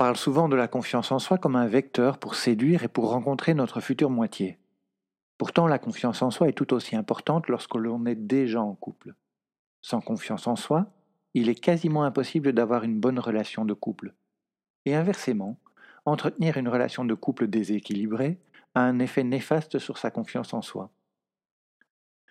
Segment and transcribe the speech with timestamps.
[0.00, 3.52] Parle souvent de la confiance en soi comme un vecteur pour séduire et pour rencontrer
[3.52, 4.58] notre future moitié.
[5.36, 9.14] Pourtant, la confiance en soi est tout aussi importante lorsque l'on est déjà en couple.
[9.82, 10.86] Sans confiance en soi,
[11.34, 14.14] il est quasiment impossible d'avoir une bonne relation de couple.
[14.86, 15.58] Et inversement,
[16.06, 18.38] entretenir une relation de couple déséquilibrée
[18.74, 20.88] a un effet néfaste sur sa confiance en soi.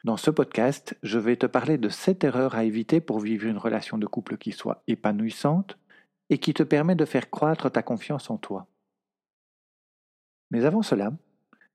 [0.03, 3.59] Dans ce podcast, je vais te parler de 7 erreurs à éviter pour vivre une
[3.59, 5.77] relation de couple qui soit épanouissante
[6.30, 8.67] et qui te permet de faire croître ta confiance en toi.
[10.52, 11.11] Mais avant cela,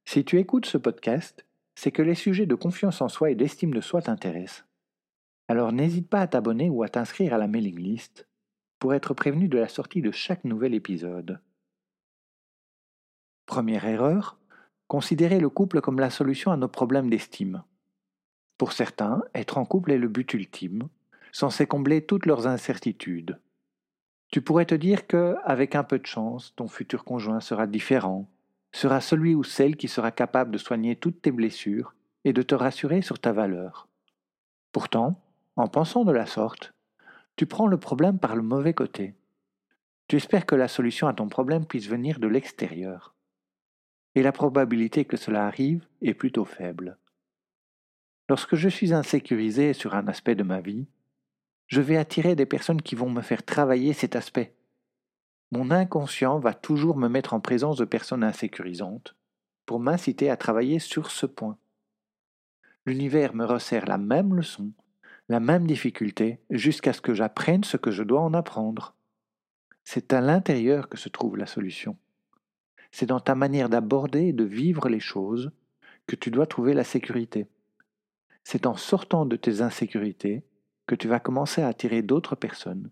[0.05, 3.73] si tu écoutes ce podcast, c'est que les sujets de confiance en soi et d'estime
[3.73, 4.65] de soi t'intéressent.
[5.49, 8.27] Alors n'hésite pas à t'abonner ou à t'inscrire à la mailing list
[8.79, 11.41] pour être prévenu de la sortie de chaque nouvel épisode.
[13.47, 14.39] Première erreur,
[14.89, 17.63] considérer le couple comme la solution à nos problèmes d'estime.
[18.59, 20.89] Pour certains, être en couple est le but ultime,
[21.33, 23.39] censé combler toutes leurs incertitudes.
[24.35, 28.29] Tu pourrais te dire que, avec un peu de chance, ton futur conjoint sera différent,
[28.73, 32.57] sera celui ou celle qui sera capable de soigner toutes tes blessures et de te
[32.57, 33.87] rassurer sur ta valeur.
[34.73, 35.23] Pourtant,
[35.55, 36.75] en pensant de la sorte,
[37.37, 39.15] tu prends le problème par le mauvais côté.
[40.09, 43.15] Tu espères que la solution à ton problème puisse venir de l'extérieur.
[44.17, 46.99] Et la probabilité que cela arrive est plutôt faible.
[48.29, 50.89] Lorsque je suis insécurisé sur un aspect de ma vie,
[51.67, 54.55] je vais attirer des personnes qui vont me faire travailler cet aspect.
[55.51, 59.17] Mon inconscient va toujours me mettre en présence de personnes insécurisantes
[59.67, 61.59] pour m'inciter à travailler sur ce point.
[62.87, 64.73] L'univers me resserre la même leçon
[65.29, 68.95] la même difficulté jusqu'à ce que j'apprenne ce que je dois en apprendre.
[69.85, 71.97] C'est à l'intérieur que se trouve la solution.
[72.91, 75.51] C'est dans ta manière d'aborder et de vivre les choses
[76.07, 77.47] que tu dois trouver la sécurité.
[78.45, 80.45] C'est en sortant de tes insécurités
[80.87, 82.91] que tu vas commencer à attirer d'autres personnes,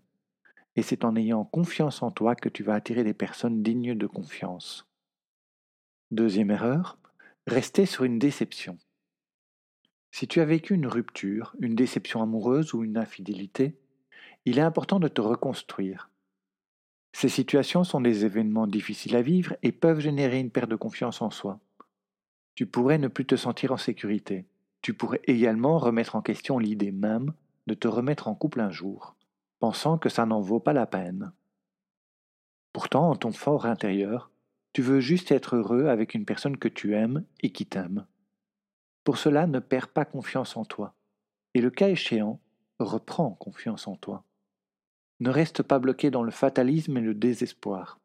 [0.75, 4.07] et c'est en ayant confiance en toi que tu vas attirer des personnes dignes de
[4.07, 4.87] confiance.
[6.11, 6.97] Deuxième erreur,
[7.47, 8.77] rester sur une déception.
[10.11, 13.75] Si tu as vécu une rupture, une déception amoureuse ou une infidélité,
[14.45, 16.09] il est important de te reconstruire.
[17.13, 21.21] Ces situations sont des événements difficiles à vivre et peuvent générer une perte de confiance
[21.21, 21.59] en soi.
[22.55, 24.45] Tu pourrais ne plus te sentir en sécurité.
[24.81, 27.33] Tu pourrais également remettre en question l'idée même
[27.67, 29.15] de te remettre en couple un jour,
[29.59, 31.31] pensant que ça n'en vaut pas la peine.
[32.73, 34.31] Pourtant, en ton fort intérieur,
[34.73, 38.07] tu veux juste être heureux avec une personne que tu aimes et qui t'aime.
[39.03, 40.95] Pour cela, ne perds pas confiance en toi.
[41.53, 42.39] Et le cas échéant,
[42.79, 44.23] reprends confiance en toi.
[45.19, 47.99] Ne reste pas bloqué dans le fatalisme et le désespoir.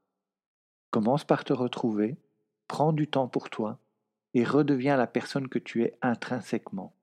[0.91, 2.19] Commence par te retrouver,
[2.67, 3.79] prends du temps pour toi
[4.35, 6.95] et redeviens la personne que tu es intrinsèquement.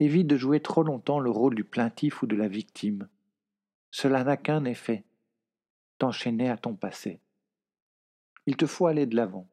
[0.00, 3.06] Évite de jouer trop longtemps le rôle du plaintif ou de la victime.
[3.90, 5.04] Cela n'a qu'un effet,
[5.98, 7.20] t'enchaîner à ton passé.
[8.46, 9.46] Il te faut aller de l'avant.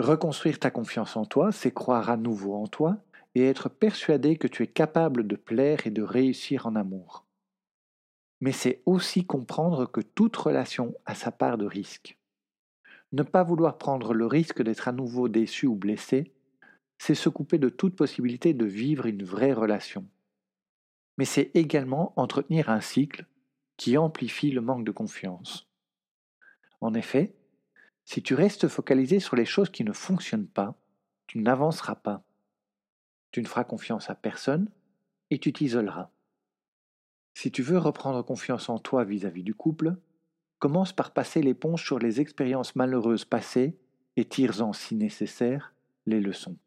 [0.00, 2.98] Reconstruire ta confiance en toi, c'est croire à nouveau en toi
[3.34, 7.24] et être persuadé que tu es capable de plaire et de réussir en amour.
[8.40, 12.18] Mais c'est aussi comprendre que toute relation a sa part de risque.
[13.12, 16.32] Ne pas vouloir prendre le risque d'être à nouveau déçu ou blessé,
[17.00, 20.06] c'est se couper de toute possibilité de vivre une vraie relation.
[21.16, 23.24] Mais c'est également entretenir un cycle
[23.78, 25.66] qui amplifie le manque de confiance.
[26.82, 27.34] En effet,
[28.04, 30.78] si tu restes focalisé sur les choses qui ne fonctionnent pas,
[31.26, 32.22] tu n'avanceras pas.
[33.30, 34.70] Tu ne feras confiance à personne
[35.30, 36.10] et tu t'isoleras.
[37.32, 39.96] Si tu veux reprendre confiance en toi vis-à-vis du couple,
[40.58, 43.78] commence par passer l'éponge sur les expériences malheureuses passées
[44.16, 45.72] et tire-en, si nécessaire,
[46.04, 46.58] les leçons.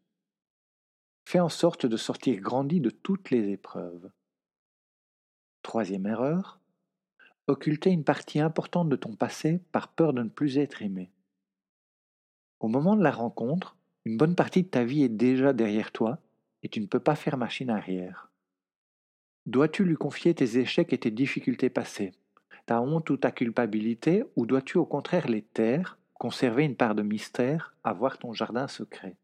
[1.26, 4.10] Fais en sorte de sortir grandi de toutes les épreuves.
[5.62, 6.60] Troisième erreur,
[7.48, 11.12] occulter une partie importante de ton passé par peur de ne plus être aimé.
[12.60, 13.76] Au moment de la rencontre,
[14.06, 16.20] une bonne partie de ta vie est déjà derrière toi
[16.62, 18.30] et tu ne peux pas faire machine arrière.
[19.46, 22.14] Dois-tu lui confier tes échecs et tes difficultés passées,
[22.66, 27.02] ta honte ou ta culpabilité, ou dois-tu au contraire les taire, conserver une part de
[27.02, 29.18] mystère, avoir ton jardin secret?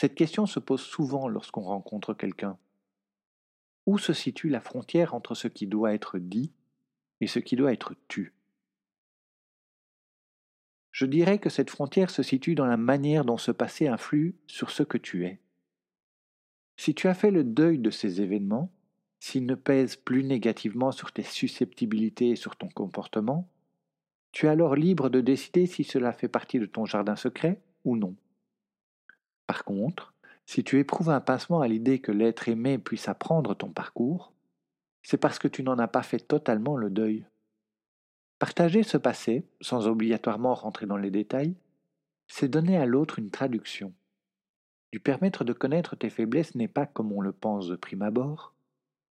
[0.00, 2.56] Cette question se pose souvent lorsqu'on rencontre quelqu'un.
[3.84, 6.54] Où se situe la frontière entre ce qui doit être dit
[7.20, 8.32] et ce qui doit être tu?
[10.90, 14.70] Je dirais que cette frontière se situe dans la manière dont ce passé influe sur
[14.70, 15.38] ce que tu es.
[16.78, 18.72] Si tu as fait le deuil de ces événements,
[19.18, 23.50] s'ils ne pèsent plus négativement sur tes susceptibilités et sur ton comportement,
[24.32, 27.98] tu es alors libre de décider si cela fait partie de ton jardin secret ou
[27.98, 28.16] non.
[29.50, 30.14] Par contre,
[30.46, 34.32] si tu éprouves un pincement à l'idée que l'être aimé puisse apprendre ton parcours,
[35.02, 37.26] c'est parce que tu n'en as pas fait totalement le deuil.
[38.38, 41.56] Partager ce passé, sans obligatoirement rentrer dans les détails,
[42.28, 43.92] c'est donner à l'autre une traduction.
[44.92, 48.54] Lui permettre de connaître tes faiblesses n'est pas, comme on le pense de prime abord,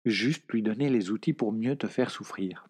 [0.06, 2.70] juste lui donner les outils pour mieux te faire souffrir.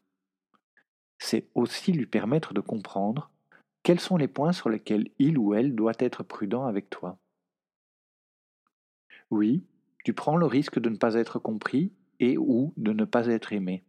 [1.19, 3.29] C'est aussi lui permettre de comprendre
[3.83, 7.19] quels sont les points sur lesquels il ou elle doit être prudent avec toi.
[9.31, 9.63] Oui,
[10.03, 13.53] tu prends le risque de ne pas être compris et ou de ne pas être
[13.53, 13.83] aimé.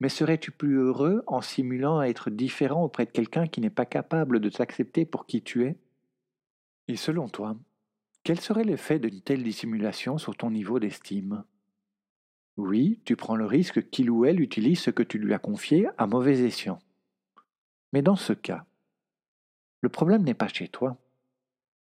[0.00, 4.40] Mais serais-tu plus heureux en simulant être différent auprès de quelqu'un qui n'est pas capable
[4.40, 5.78] de t'accepter pour qui tu es?
[6.88, 7.56] Et selon toi,
[8.22, 11.44] quel serait l'effet d'une telle dissimulation sur ton niveau d'estime?
[12.56, 15.88] Oui, tu prends le risque qu'il ou elle utilise ce que tu lui as confié
[15.98, 16.78] à mauvais escient.
[17.92, 18.64] Mais dans ce cas,
[19.80, 20.98] le problème n'est pas chez toi.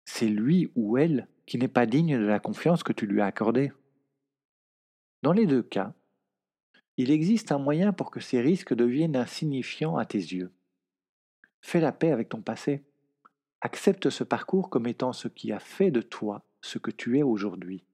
[0.05, 3.27] C'est lui ou elle qui n'est pas digne de la confiance que tu lui as
[3.27, 3.73] accordée.
[5.23, 5.95] Dans les deux cas,
[6.97, 10.51] il existe un moyen pour que ces risques deviennent insignifiants à tes yeux.
[11.61, 12.83] Fais la paix avec ton passé.
[13.61, 17.23] Accepte ce parcours comme étant ce qui a fait de toi ce que tu es
[17.23, 17.85] aujourd'hui.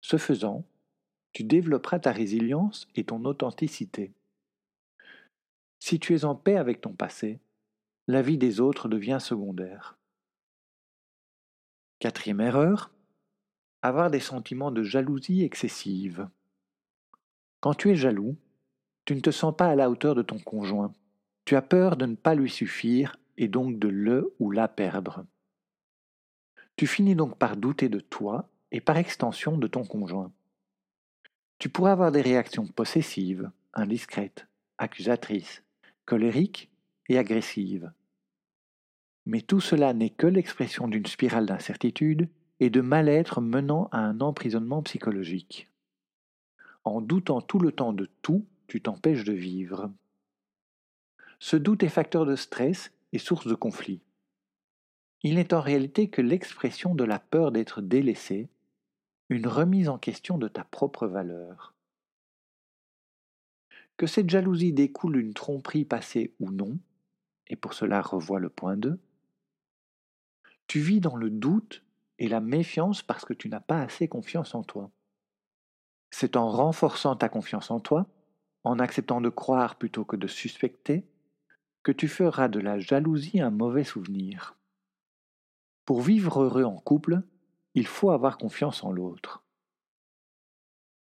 [0.00, 0.64] Ce faisant,
[1.32, 4.12] tu développeras ta résilience et ton authenticité.
[5.78, 7.40] Si tu es en paix avec ton passé,
[8.06, 9.97] la vie des autres devient secondaire.
[12.00, 12.92] Quatrième erreur,
[13.82, 16.28] avoir des sentiments de jalousie excessive.
[17.60, 18.36] Quand tu es jaloux,
[19.04, 20.92] tu ne te sens pas à la hauteur de ton conjoint.
[21.44, 25.26] Tu as peur de ne pas lui suffire et donc de le ou la perdre.
[26.76, 30.30] Tu finis donc par douter de toi et par extension de ton conjoint.
[31.58, 34.46] Tu pourrais avoir des réactions possessives, indiscrètes,
[34.78, 35.64] accusatrices,
[36.04, 36.70] colériques
[37.08, 37.90] et agressives.
[39.28, 42.30] Mais tout cela n'est que l'expression d'une spirale d'incertitude
[42.60, 45.68] et de mal-être menant à un emprisonnement psychologique.
[46.82, 49.92] En doutant tout le temps de tout, tu t'empêches de vivre.
[51.40, 54.00] Ce doute est facteur de stress et source de conflit.
[55.22, 58.48] Il n'est en réalité que l'expression de la peur d'être délaissé,
[59.28, 61.74] une remise en question de ta propre valeur.
[63.98, 66.78] Que cette jalousie découle d'une tromperie passée ou non,
[67.48, 68.98] et pour cela revois le point 2,
[70.68, 71.82] tu vis dans le doute
[72.18, 74.90] et la méfiance parce que tu n'as pas assez confiance en toi.
[76.10, 78.06] C'est en renforçant ta confiance en toi,
[78.64, 81.06] en acceptant de croire plutôt que de suspecter,
[81.82, 84.56] que tu feras de la jalousie un mauvais souvenir.
[85.84, 87.22] Pour vivre heureux en couple,
[87.74, 89.44] il faut avoir confiance en l'autre.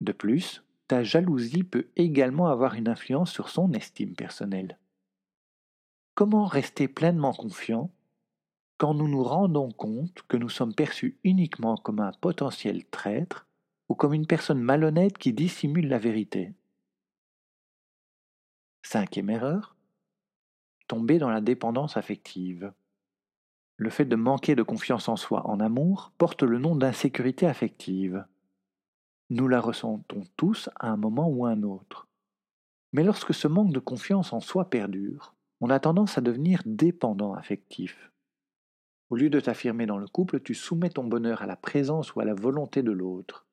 [0.02, 4.78] De plus, ta jalousie peut également avoir une influence sur son estime personnelle.
[6.14, 7.90] Comment rester pleinement confiant
[8.78, 13.48] quand nous nous rendons compte que nous sommes perçus uniquement comme un potentiel traître
[13.88, 16.54] ou comme une personne malhonnête qui dissimule la vérité
[18.84, 19.76] Cinquième erreur,
[20.88, 22.72] tomber dans la dépendance affective.
[23.78, 28.26] Le fait de manquer de confiance en soi en amour porte le nom d'insécurité affective.
[29.32, 32.08] Nous la ressentons tous à un moment ou à un autre.
[32.94, 37.34] Mais lorsque ce manque de confiance en soi perdure, on a tendance à devenir dépendant
[37.34, 38.12] affectif.
[39.10, 42.22] Au lieu de t'affirmer dans le couple, tu soumets ton bonheur à la présence ou
[42.22, 43.46] à la volonté de l'autre,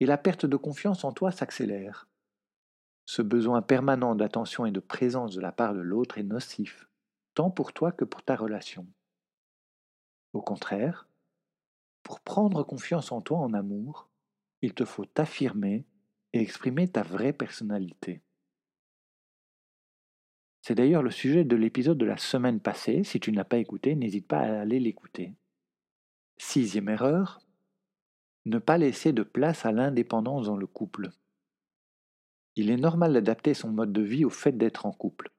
[0.00, 2.08] et la perte de confiance en toi s'accélère.
[3.04, 6.88] Ce besoin permanent d'attention et de présence de la part de l'autre est nocif,
[7.34, 8.86] tant pour toi que pour ta relation.
[10.32, 11.08] Au contraire,
[12.04, 14.08] pour prendre confiance en toi en amour,
[14.60, 15.84] il te faut t'affirmer
[16.32, 18.22] et exprimer ta vraie personnalité.
[20.62, 23.02] C'est d'ailleurs le sujet de l'épisode de la semaine passée.
[23.02, 25.34] Si tu ne l'as pas écouté, n'hésite pas à aller l'écouter.
[26.38, 27.40] Sixième erreur,
[28.44, 31.10] ne pas laisser de place à l'indépendance dans le couple.
[32.54, 35.32] Il est normal d'adapter son mode de vie au fait d'être en couple.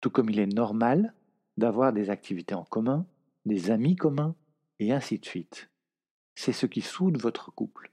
[0.00, 1.14] Tout comme il est normal
[1.56, 3.06] d'avoir des activités en commun,
[3.46, 4.34] des amis communs,
[4.80, 5.70] et ainsi de suite.
[6.34, 7.92] C'est ce qui soude votre couple.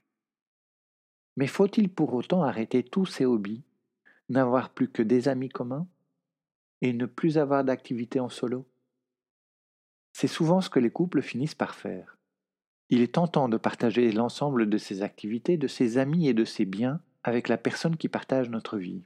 [1.36, 3.62] Mais faut-il pour autant arrêter tous ces hobbies,
[4.28, 5.86] n'avoir plus que des amis communs,
[6.80, 8.66] et ne plus avoir d'activités en solo
[10.12, 12.16] C'est souvent ce que les couples finissent par faire.
[12.88, 16.64] Il est tentant de partager l'ensemble de ses activités, de ses amis et de ses
[16.64, 19.04] biens avec la personne qui partage notre vie.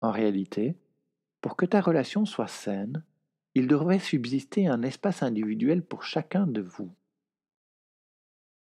[0.00, 0.76] En réalité,
[1.40, 3.04] pour que ta relation soit saine,
[3.54, 6.94] il devrait subsister un espace individuel pour chacun de vous.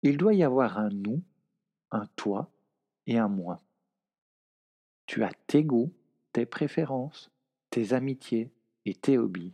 [0.02, 1.22] Il doit y avoir un nous,
[1.92, 2.52] un toi
[3.06, 3.62] et un moi.
[5.06, 5.94] Tu as tes goûts,
[6.34, 7.32] tes préférences,
[7.70, 8.52] tes amitiés
[8.86, 9.54] et tes hobbies.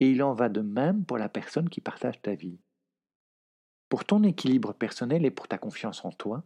[0.00, 2.58] Et il en va de même pour la personne qui partage ta vie.
[3.88, 6.44] Pour ton équilibre personnel et pour ta confiance en toi,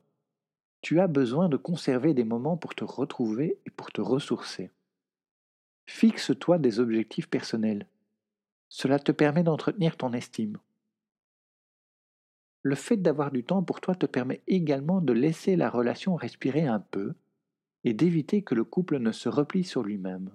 [0.83, 4.71] tu as besoin de conserver des moments pour te retrouver et pour te ressourcer.
[5.87, 7.87] Fixe-toi des objectifs personnels.
[8.69, 10.59] Cela te permet d'entretenir ton estime.
[12.63, 16.67] Le fait d'avoir du temps pour toi te permet également de laisser la relation respirer
[16.67, 17.15] un peu
[17.85, 20.31] et d'éviter que le couple ne se replie sur lui-même.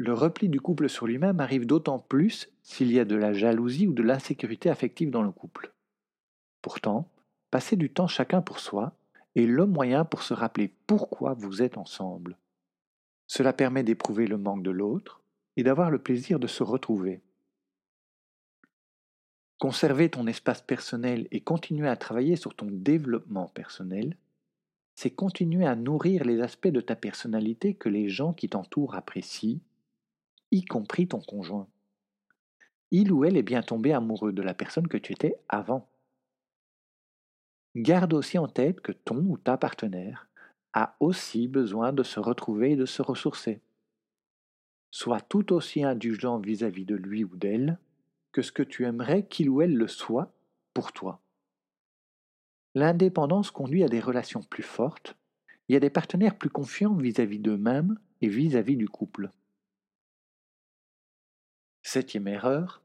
[0.00, 3.86] Le repli du couple sur lui-même arrive d'autant plus s'il y a de la jalousie
[3.86, 5.74] ou de l'insécurité affective dans le couple.
[6.62, 7.12] Pourtant,
[7.50, 8.94] passer du temps chacun pour soi
[9.36, 12.38] est le moyen pour se rappeler pourquoi vous êtes ensemble.
[13.26, 15.20] Cela permet d'éprouver le manque de l'autre
[15.58, 17.20] et d'avoir le plaisir de se retrouver.
[19.58, 24.16] Conserver ton espace personnel et continuer à travailler sur ton développement personnel,
[24.94, 29.60] c'est continuer à nourrir les aspects de ta personnalité que les gens qui t'entourent apprécient,
[30.50, 31.68] y compris ton conjoint.
[32.90, 35.88] Il ou elle est bien tombé amoureux de la personne que tu étais avant.
[37.76, 40.28] Garde aussi en tête que ton ou ta partenaire
[40.72, 43.60] a aussi besoin de se retrouver et de se ressourcer.
[44.90, 47.78] Sois tout aussi indulgent vis-à-vis de lui ou d'elle
[48.32, 50.32] que ce que tu aimerais qu'il ou elle le soit
[50.74, 51.20] pour toi.
[52.74, 55.16] L'indépendance conduit à des relations plus fortes
[55.68, 59.30] et à des partenaires plus confiants vis-à-vis d'eux-mêmes et vis-à-vis du couple.
[61.92, 62.82] Septième erreur,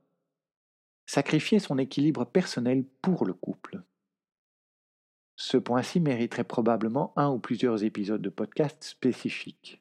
[1.05, 3.83] sacrifier son équilibre personnel pour le couple.
[5.35, 9.79] Ce point-ci mériterait probablement un ou plusieurs épisodes de podcast spécifiques.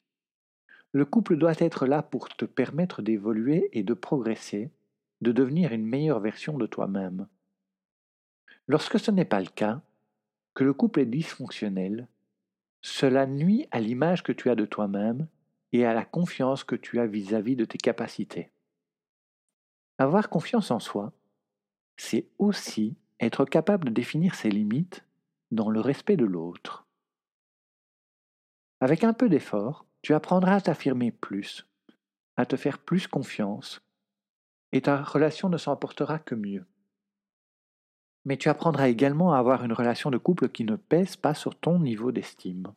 [0.91, 4.69] Le couple doit être là pour te permettre d'évoluer et de progresser,
[5.21, 7.27] de devenir une meilleure version de toi-même.
[8.67, 9.81] Lorsque ce n'est pas le cas,
[10.53, 12.07] que le couple est dysfonctionnel,
[12.83, 15.27] cela nuit à l'image que tu as de toi-même
[15.73, 18.51] et à la confiance que tu as vis-à-vis de tes capacités.
[19.97, 21.13] Avoir confiance en soi,
[21.95, 25.05] c'est aussi être capable de définir ses limites
[25.51, 26.85] dans le respect de l'autre.
[28.81, 31.65] Avec un peu d'effort, tu apprendras à t'affirmer plus,
[32.35, 33.81] à te faire plus confiance,
[34.73, 36.65] et ta relation ne s'en portera que mieux.
[38.25, 41.57] Mais tu apprendras également à avoir une relation de couple qui ne pèse pas sur
[41.57, 42.73] ton niveau d'estime.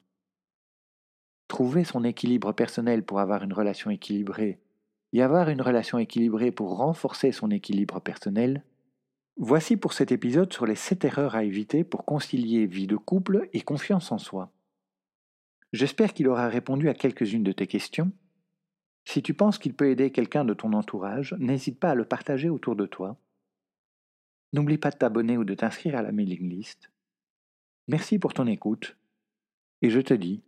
[1.49, 4.61] Trouver son équilibre personnel pour avoir une relation équilibrée
[5.13, 8.63] et avoir une relation équilibrée pour renforcer son équilibre personnel
[9.41, 13.49] Voici pour cet épisode sur les 7 erreurs à éviter pour concilier vie de couple
[13.53, 14.51] et confiance en soi.
[15.73, 18.11] J'espère qu'il aura répondu à quelques-unes de tes questions.
[19.05, 22.49] Si tu penses qu'il peut aider quelqu'un de ton entourage, n'hésite pas à le partager
[22.49, 23.17] autour de toi.
[24.53, 26.91] N'oublie pas de t'abonner ou de t'inscrire à la mailing list.
[27.87, 28.97] Merci pour ton écoute
[29.83, 30.43] et je te dis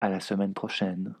[0.00, 1.14] à la semaine prochaine.